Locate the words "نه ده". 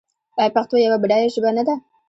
1.57-1.75